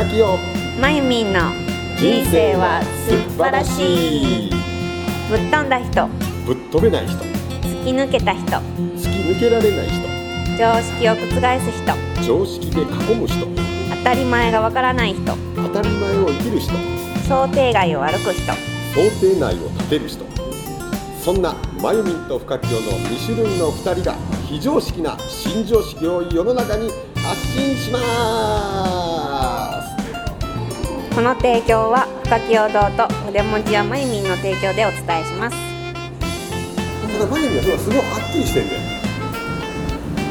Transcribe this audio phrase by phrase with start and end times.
[0.00, 0.38] 深きよ。
[0.80, 1.40] まゆみんの
[1.98, 4.50] 人生は素晴らしい。
[5.28, 6.08] ぶっ飛んだ人。
[6.46, 7.18] ぶっ飛べない人。
[7.60, 8.46] 突き抜けた人。
[8.96, 10.08] 突き抜けられない人。
[10.56, 12.26] 常識を覆す人。
[12.26, 13.46] 常識で囲む人。
[13.94, 15.36] 当たり前がわからない人。
[15.54, 16.72] 当たり前を生きる人。
[17.28, 18.52] 想定外を歩く人。
[18.94, 20.24] 想定内を立てる人。
[21.22, 24.16] そんなまゆみんと深きよの2種類の2人が
[24.48, 28.99] 非常識な新常識を世の中に発信します
[31.20, 32.64] この提供は深き堂
[32.96, 35.56] と筆文字やまゆみんの提供でお伝えします。
[37.12, 38.80] ただまゆみはすごいはっきりしてんだよ。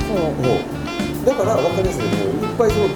[0.10, 1.30] そう。
[1.30, 2.90] だから分かりやすいねいっぱいその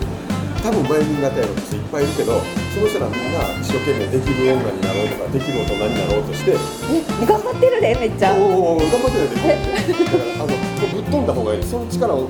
[0.66, 2.41] 多分前になったような人いっぱいいるけど
[2.73, 8.33] その人らみんな一生懸命できる女になろうとかできる大人になろうとしてえ頑張ってるでめっちゃ。
[8.33, 11.63] おお頑張ってるでだからあのぶっ飛んだ方がいい。
[11.63, 12.25] その力を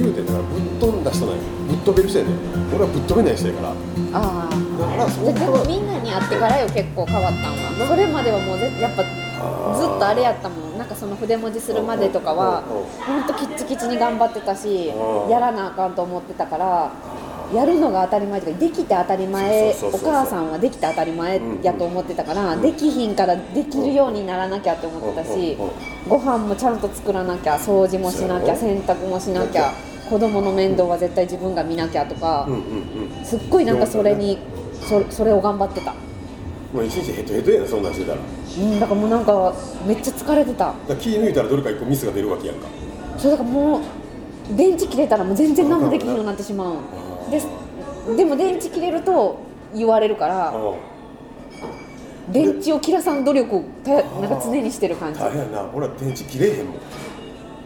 [0.00, 1.42] 言うてんだからぶっ飛んだ人なんや。
[1.68, 2.34] ぶっ飛べる人やねん。
[2.74, 3.68] 俺はぶっ飛べない人やから。
[3.68, 3.74] あ
[4.12, 7.86] あだからそででもこはみんなに会ってからよ結構変わったんは。
[7.88, 10.78] それまではもうぜやっぱずっとあれやったもん。
[10.78, 15.30] なんかその筆文字するまでとかはほんとキッチキチに頑張ってたしうん。
[15.30, 16.92] やらなあかんと思ってたから
[17.52, 25.70] やるのが当たり前とかできて当たり前お母さんはできて当たり前やと思ってたからうんできひんからできるようにならなきゃって思ってたしうんうん
[26.08, 29.72] ご飯もちゃんと作らなきゃ掃除もしなきゃ洗濯もしなきゃ
[30.08, 32.60] 子供の面倒は絶対自分が見なきゃとかうんうん
[33.18, 33.24] うん。
[33.24, 34.38] すっごいなんかそれに
[34.80, 35.94] そそれを頑張ってた。
[36.72, 38.18] もう一日ヘトヘトやなそんなんしてたら。
[38.18, 39.54] うん、だからもうなんか
[39.86, 40.74] めっちゃ疲れてた。
[40.88, 42.66] ら気抜いたらどれか一個ミスが出るわけやんか。
[43.16, 43.82] それだからもう
[44.56, 46.76] 電池切れたらもう全然何もできひんようになってしまう。
[47.30, 47.42] で
[48.16, 49.38] でも電池切れると
[49.74, 50.76] 言われるからう
[52.32, 55.20] 電池を切らさん努力をたなんか常にしてる感じ。
[55.20, 55.70] ん大変やな。
[55.74, 56.76] 俺は電池切れへんもん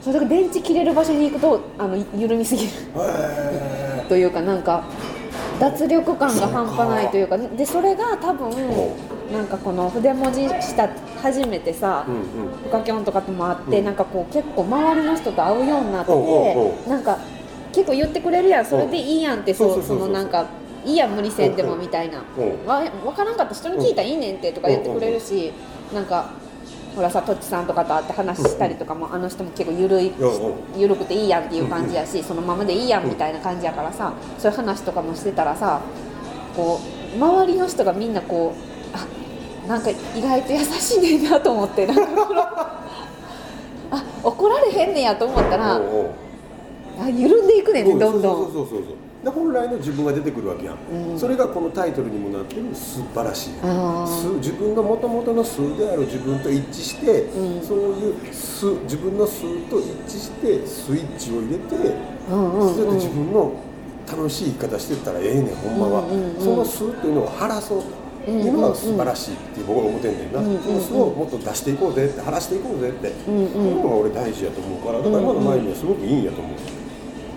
[0.02, 2.70] それだから電池切れる場所に行くとあの緩みすぎる。
[2.96, 4.84] へというかなんか
[5.60, 8.50] 脱力感が半端ないというかでそれが多分
[9.32, 10.88] なんかこの筆文字した
[11.22, 12.20] 初めてさ、ーうん
[12.96, 13.04] うん。
[13.04, 13.84] とかともあって、うん。
[13.84, 17.18] なんかこう結構周りの人と会うようになって、なんか
[17.72, 18.66] 結構言ってくれるやん。
[18.66, 20.46] それでいいやんってそのなんか
[20.84, 22.22] いいやん無理せんでもみたいな。
[22.36, 23.54] 分からんかった。
[23.54, 25.52] 人に聞いたらいいねんってとか言ってくれるし
[25.94, 26.32] なんか
[26.94, 30.54] ほらさとっちさんとかと会って話したりとかもあの人も結構ゆるいうんうん。
[30.80, 35.80] ゆるくていいやんっていう感じやしそのままでいいやんみたいな感じやからさそういう話とかもしてたらさ
[36.54, 36.80] こ
[37.14, 38.96] う周りの人がみんなこう
[39.64, 42.82] あなんか意外と優しいねんなと思ってなんか
[43.90, 45.76] あ怒られへんねやと思ったら
[47.00, 48.36] あ緩んでいくねんねどんどん。
[48.36, 50.76] そうそうそうそうで本来の自分が出てくるわけやん、
[51.12, 51.18] うん。
[51.18, 54.22] それがこのタイトルにもなってる素晴らしいあー。
[54.22, 57.62] 素自分のもともとの素である自分と一致して、うん。
[57.62, 61.76] そういう素自分の素と一致してスイッチを入れて、
[62.30, 62.74] うんうんうん。
[62.74, 63.52] そうやって自分の
[64.10, 67.82] 楽しい生き方してったらええねんほんまは、うんうんうんその素っていうのを晴らそう。
[68.24, 73.42] というのが素晴らしいっていう僕は思ってんねんな、うんうんうんその素をもっと出していこうぜって晴らしていこうぜって、うんうん。
[73.42, 74.98] いうのが俺大事やと思うから。
[74.98, 76.81] だから今の前にはすごくいいんやと思う。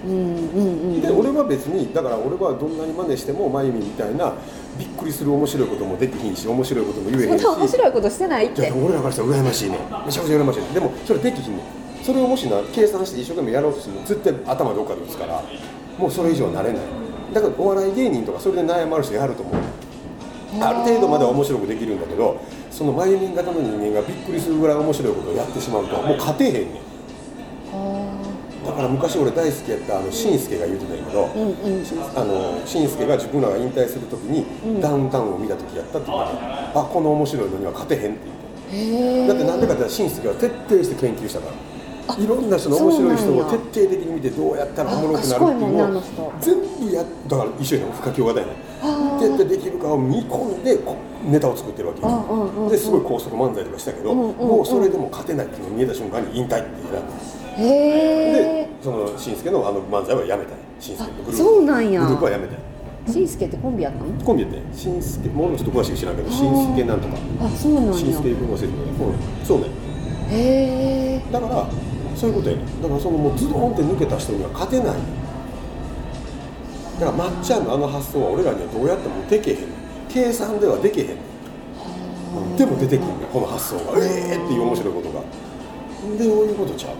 [0.05, 4.33] うんうんうんで俺は別にだから俺はどんなに真似してもまゆみみたいな
[4.77, 7.41] びっくりする面白いこともできひんし面白いことも言えへんし。
[7.43, 8.61] そんな面白いことしてないって。
[8.61, 11.57] じゃあ俺らからしたら羨ましいねめちゃくちゃ羨ましいねでもそれできひん。
[11.57, 11.65] ねん
[12.03, 15.43] それをもしな計算して一生懸命やろうとしても絶対頭どっかで打つから
[15.97, 16.81] もうそれ以上はなれない。
[17.33, 19.55] だからお笑い芸人とかそれで悩まる人やると思う。
[20.61, 22.39] ある程度までは面白くできるんだけど
[22.71, 26.65] そのまゆみん型の人間がびっくりするぐらい面白いことをやってしまうともう勝てへんねん
[28.65, 31.83] だから昔俺大好きやったあのしんすけが言うてたんやけど、うんうん。
[32.15, 34.81] あのしんすけが自分らが引退するときに、うん。
[34.81, 36.37] ダウンタウンを見た時やったって言って
[36.73, 38.19] あこの面白いのには勝てへんって
[38.71, 39.27] 言って。
[39.27, 41.53] だってなんでかってしんすけは徹底して研究したから。
[42.19, 46.55] いろんな人の面白い人を徹底的に見てどうやったらおもろくなるっていうのを全
[46.87, 49.19] 部やだから一緒やの深京型やねあー。
[49.19, 52.07] 徹底できるかを見込んでこネタを作ってるわけよ。
[52.07, 52.69] うんうんうんうん。
[52.69, 54.47] ですごい高速漫才とかしたけど、うんうんうん。
[54.47, 57.09] もうそれでも勝てないっていうのが見えた瞬間に引退って選んだへで
[57.57, 61.37] えそのしんすけのあの漫才はやめたねしんすけのグループ。
[61.37, 62.01] そうなんや。
[62.01, 62.59] グループはやめたね
[63.07, 64.73] しんすけってコンビやったのコンビやってん？
[64.73, 67.15] しんすけもうちょっと詳しく知らんけどしんすけなんとか。
[67.41, 69.15] あそうなんしんすけや君忘れてたけどうん
[69.45, 69.67] そうね。
[70.31, 71.69] へえだから
[72.15, 72.63] そういうことやね。
[72.81, 74.97] だからそのもうズドンって抜けた人には勝てない。
[76.99, 79.57] だからまっちゃんのあの発想は俺らにはどうやってもできへん。
[80.09, 81.07] 計算ではできへん。
[82.57, 83.99] でも出てくるねんこの発想が。
[83.99, 85.21] ええー、っていう面白いことが。
[86.17, 86.95] でどういうことちゃう？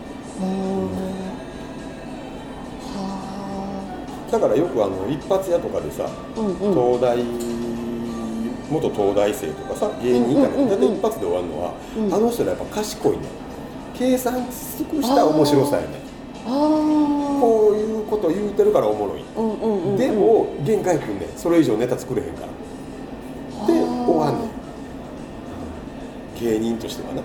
[4.31, 6.57] だからよくあの一発屋とかでさ、うんうん。
[6.57, 7.23] 東大
[8.69, 13.17] 元東大生とかさ芸人いたらうんうんうんうん大体一発で終わるのは、うんあの人らやっぱ賢いね。
[13.97, 14.33] 計算
[14.77, 16.03] 尽くした面白さやね。
[16.45, 19.23] こういうこと言うてるからおもろい。
[19.37, 19.97] うんうんうんうん。
[19.97, 21.29] でも限界くんねん。
[21.37, 22.47] それ以上ネタ作れへんから。
[23.67, 24.49] で終わんねん。
[26.39, 27.21] 芸人としてはな、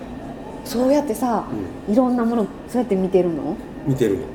[0.70, 1.46] そうやってさ、
[1.88, 3.56] いろんなものそうやって見てるの？
[3.84, 4.19] 見てる。
[4.19, 4.26] ねん、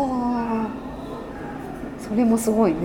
[0.00, 0.68] はあ。
[2.02, 2.78] それもすごいね。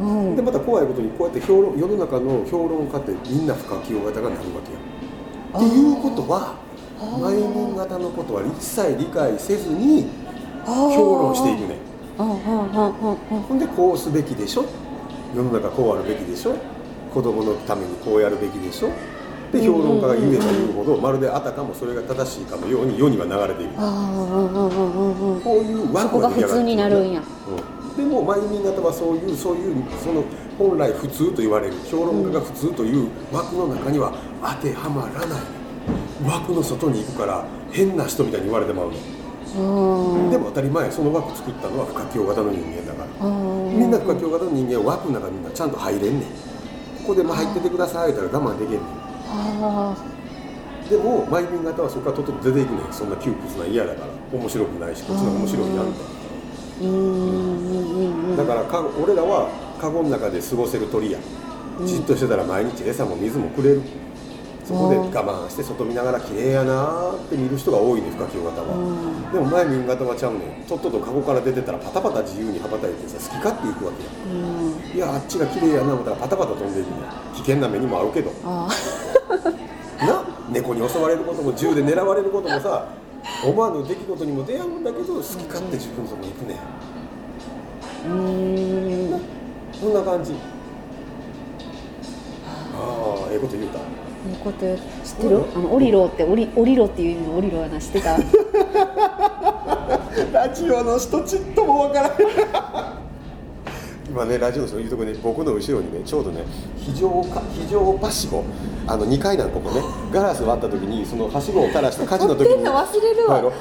[0.00, 0.34] うん。
[0.34, 4.80] でまた怖いことにこうやって評論世の中の評論家ってみんな深清型がなるわけや
[5.64, 6.56] っていうことは
[6.98, 7.18] あー。
[7.20, 10.08] マイミン型のことは一切理解せずに
[10.66, 11.76] 評評論していくね。
[11.76, 11.78] ん
[12.18, 13.38] あああああ。
[13.38, 14.64] ほんでこうすべきでしょ？
[15.32, 16.56] 世の中こうあるべきでしょ？
[17.14, 18.90] 子供のためにこうやるべきでしょ？
[19.52, 27.20] で評論家が言えば言うほどまるであたかもそれが正しいかのように世には流れていくああうんうんうんうんこういうそこが普通になるんや。
[27.20, 30.24] うん、でもマイミン型はそういうそういうその
[30.58, 35.40] 本来普通と言われる評論家が普通という枠の中には当てはまらない。
[36.24, 38.92] 枠の外に行くから変な人みたいに言われてまう
[39.56, 40.30] の、うん。
[40.30, 43.26] でも当たり前その枠作ったのは不可教型の人間だから。
[43.26, 43.30] う
[43.72, 43.78] ん。
[43.78, 46.28] みんな不可教型の人間は枠の中にみんなちゃんと入れんねん。
[47.02, 48.80] ここでも入っててください言ったら我慢できんねん。
[48.80, 49.01] あ
[50.90, 52.92] でもマイミン型はそこからとっとと出ていくねん。
[52.92, 54.38] そんな窮屈な嫌だから。
[54.38, 59.48] 面白くないしこっちの面白いやんとーうんうんうんうんだからか俺らは
[59.80, 61.18] カゴの中で過ごせる鳥や。
[61.84, 63.82] じっとしてたら毎日餌も水もくれる。
[64.64, 68.80] そこで我慢して外見ながら綺麗やなーって見る人が多いね深清型は、う
[69.28, 69.32] ん。
[69.32, 70.68] でも前民型はちゃうねん。
[70.68, 74.10] とっととカゴから出てたらパタパタ自由に羽ばたいてさ好き勝手行くわけや。
[74.32, 74.96] うん。
[74.96, 77.34] いやあっちが綺麗やな思ったらパタパタ飛んでいくねん。
[77.34, 78.30] 危険な目にも遭うけど
[80.52, 82.86] 猫に襲われることも銃で狙われることもさ
[83.44, 86.58] 思わぬ出来事にも出会うんだけど好き勝手自分のとこ行くね。
[88.04, 89.20] うん。
[89.80, 90.32] こんな感じ。
[92.74, 93.78] ああええこと言うた。
[93.78, 93.80] い
[94.32, 95.44] いこと知ってる？
[95.54, 98.16] あのオリロってオリオリロっていう意味のオリロやな知ってた？
[100.32, 102.16] ラジオの人ちっともわからない
[104.10, 106.44] 今ねラジオの人言うとこね僕の後ろにねちょうどね
[106.76, 108.44] 非常か非常はしご
[108.86, 109.80] あの2階なんここね
[110.12, 112.64] ガラス割った時にそのはしごを垂らした火事の時に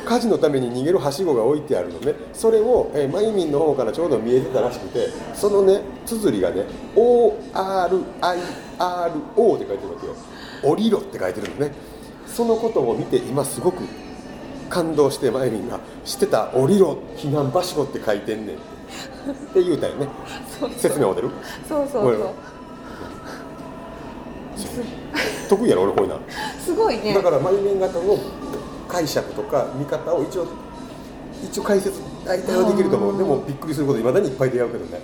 [0.06, 2.14] 火事のために逃げるはしごが置いてあるのね。
[2.34, 6.64] それを、えー、マユミンの方からちょうど見えてたらしくてそのね綴りがね
[6.96, 10.14] ORIRO って書いてるわけよ。
[10.64, 11.72] 降りろって書いてるのね。
[12.28, 13.84] そのことを見て今すごく
[14.70, 16.50] 感動してマユミンが「知ってた？
[16.54, 16.98] 降りろ。
[17.18, 18.60] 避難はしごって書いてんねん」っ
[19.54, 20.08] て言うたよね。
[20.78, 21.30] 説明を出る？
[21.68, 22.18] そうそう俺
[24.68, 24.86] らそう
[25.50, 26.20] 得意やろ俺こういうの。
[26.60, 27.14] すごいね。
[27.14, 28.18] だからマユミン型の
[28.88, 30.48] 解釈とか見方を一応
[31.44, 33.18] 一応解説大体はできると思う。
[33.18, 35.02] でもびっくりすることいまだにいっぱい出会うけどね。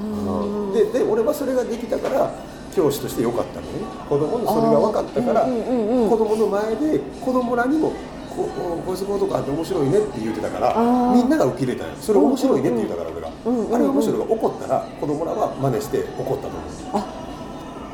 [0.00, 0.72] うん。
[0.72, 2.30] でで俺はそれができたから
[2.74, 3.72] 教師としてよかったのね。
[4.08, 7.92] 子供にそれが分かったからあーうんうんうん子供の前で子供らにも
[8.36, 8.46] こ
[8.84, 10.74] こいうことがあって面白いねって言ってたから
[11.14, 16.96] みんなが受け入れたんよそれ面白いねって言ったから俺が、うんうんうんあれが面白いが起こったら子供らは真似して怒ったと思う。
[16.96, 17.15] うん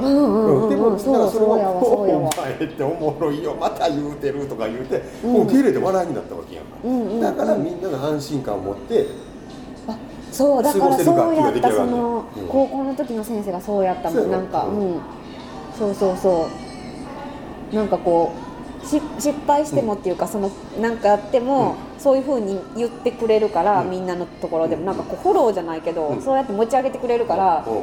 [0.00, 0.98] うんうんでもうん。
[0.98, 5.32] そうだからそれを「おわ前っておもろいよまた言うてる」とか言うて、うん。
[5.32, 6.64] もう受け入れて笑いになったわけやん。
[7.20, 9.06] か、だからみんなが安心感を持って
[9.88, 9.96] あ
[10.30, 14.30] そうだからそうやったそのうん高校の時の先生がそうやったもん。
[14.30, 14.78] なんかうん。
[14.78, 15.00] うん
[15.78, 16.46] そうそうそ
[17.72, 17.74] う。
[17.74, 18.32] なんかこ
[18.82, 20.50] うし失敗してもっていうかその
[20.80, 23.90] なんかあってもそういうふうに言ってくれるからうん。
[23.90, 24.84] みんなのところでも。
[24.84, 26.22] なんかこうフォローじゃないけどうん。
[26.22, 27.82] そうやって持ち上げてくれるからうん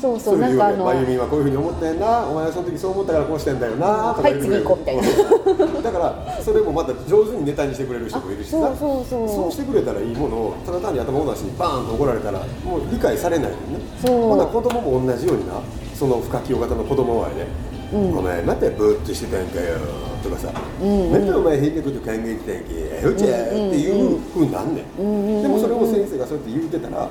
[0.00, 8.56] そうそうそうなんかあのまゆみはこういうふうに思ったんやなお前はその時そう思ったからこうしてんだよなはい次行こうん だからそれもまた上手にネタにしてくれる人もいるしさ。
[8.56, 9.28] そうそうそう。
[9.28, 13.56] そうしてくれたらいいものをただ単に頭ごなしにバーンと怒られたらもう理解されないよね。
[14.04, 14.20] そう。
[14.20, 15.54] ほんなら子供も同じようにな
[15.94, 17.46] その不可教型の子供はね、
[17.92, 18.18] うん。
[18.18, 19.76] お前またぼーっとしてたんかよ
[20.22, 20.48] とかさ、
[20.82, 21.26] うんうん。
[21.26, 25.42] またお前変なこと考えてたんけよじゃあっていうふうになんねん,、うんうんうん。
[25.42, 27.08] でもそれを先生がそうやって言うてたら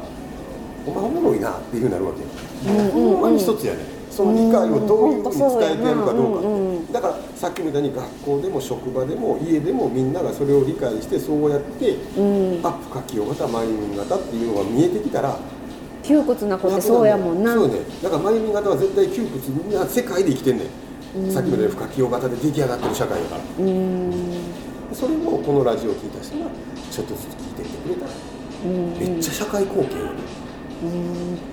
[0.87, 2.27] お前おもろいなっていうふうになるわけよ、
[2.75, 2.91] うんうんうん。
[2.91, 3.85] ほんまに一つやねん。
[4.11, 6.39] その理解をどういうふうに伝えてやるかどうか。
[6.39, 6.91] って、うんうんうん。
[6.93, 12.59] だからさっきみたいに学校でも職場でも家でもみんながそれを理解してそうやって、うん。
[12.63, 15.37] あ不可教型マイミン型っていうのが見えてきたら
[16.03, 17.53] 窮屈な子ってそうやもんな。
[17.53, 19.51] そうねだからマイミン型は絶対窮屈。
[19.51, 20.65] みんな世界で生きてんね
[21.27, 23.41] ん、さっきみたいに不可教型で出来上がってる社会だから。
[23.41, 24.13] うーん。
[24.93, 26.45] それをこのラジオを聞いた人が
[26.91, 28.11] ちょっとずつ聞いてみてくれたら
[28.63, 30.44] うんめっちゃ社会貢献よね、うん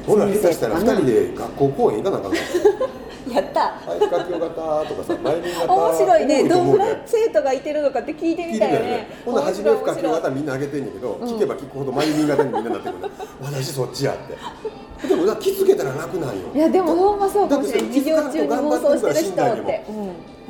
[0.06, 2.32] 俺ら下手したら2人先で学校公演行かなあかん
[3.32, 3.60] やった。
[3.60, 6.48] はい不可教型とかさマイミン型面白いね。
[6.48, 8.86] どん生徒がいてるのかって聞いてみたいよね。
[8.86, 13.10] ねほんなら初め不可教面白い型みんな上げてんねんけど、うん聞けば聞くほどマイミン型にみんななってくる。
[13.40, 14.16] 私そっちやっ
[15.02, 15.08] て。
[15.08, 16.34] でもな気づけたら楽なんよ。
[16.54, 17.48] いやでもほんまそう。
[17.48, 19.84] かもしれない授業中に妄想してる人って。
[19.88, 19.92] う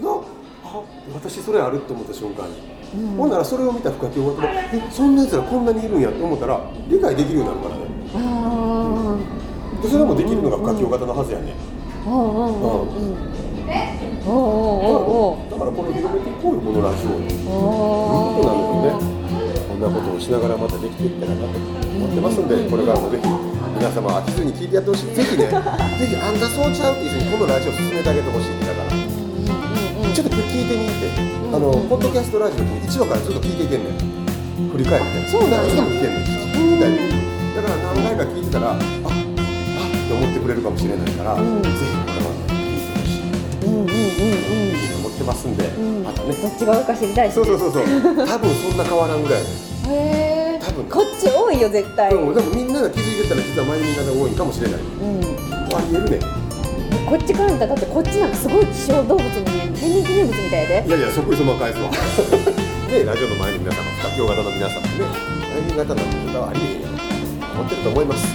[0.00, 0.83] ん、なあは
[1.14, 2.55] 私それあると思った瞬間に、
[2.95, 3.17] うん。
[3.17, 9.16] ほんならそれを見た深京型もえそんなやつらこんなにいるんやと思ったら理解できるようになるからねあ
[9.83, 11.54] でそれもできるのが深京型のはずやね、
[12.07, 12.14] あうん。
[12.14, 12.61] うん。
[12.61, 13.16] うん。
[13.16, 13.33] うん。
[14.25, 19.02] おうおうおうおうだからこれを広めていこうよこのラジオにというおことなのでね
[19.66, 19.81] こん。
[19.81, 22.47] なことをしながらまたできていったらなと思ってますん。
[22.47, 25.57] でこれからもぜひ皆様飽きずに聞いてやってほしいぜひねぜ
[26.07, 26.38] ひあん。
[26.38, 28.61] たそうちゃうっていう人にこのラジオ進めてあげてほしいん。
[28.61, 28.90] だから
[30.14, 31.09] ちょっと聞いてみて、
[31.57, 33.85] あの、ポッドキャストラジオに1話からずっと聞いていけん。
[33.85, 34.69] ねん。
[34.71, 35.28] 振り返って。
[35.31, 35.52] そうなん。
[35.52, 36.12] や何回も聞けん。
[36.12, 36.23] ねん。
[36.23, 36.99] 聞きたいね
[37.54, 46.32] だから何回か聞いてたら、あ、あって思ってくれるかもしれないから、うんぜひこれは聞いてほしいうんうんうんうんと思ってますんで、うんまたね。
[46.35, 47.85] どっちが多いか知りたいしそうそうそうそう。
[48.26, 49.49] 多分そんな変わらんぐらいね。
[49.88, 54.80] へえ多分こっち多いよ絶対でも、でもみんなが気づいてたら実は前にみんなが多いかもしれない。
[54.80, 55.21] うん
[55.75, 56.21] ありえるね。
[57.09, 61.90] こっちから見たらだってこっちなんかすごい希少動物に見える天然記念物みたいでいやいや、そっくりそのまま返すわ。
[62.92, 64.88] ね、ラジオの前の皆様、深京型の皆様ね、
[65.52, 66.00] 大変型の
[66.32, 66.92] 方はありえへんやろ
[67.52, 68.26] 思ってると思います。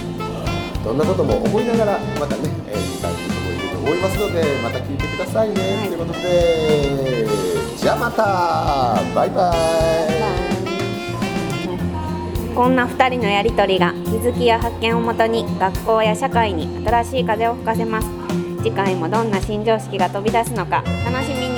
[0.84, 5.76] どんなことも思いながら、またね、えー、理解する人もいると思いますので、また聞いてくださいね。
[5.76, 7.26] はいということで、
[7.76, 10.58] じゃあまた、バイバイ。
[12.58, 18.08] こんな2人のやりとりが気づきや発見をもとに学校や社会に新しい風を吹かせます
[18.64, 21.57] 次回もどんな新常識が飛び出すのか楽しみに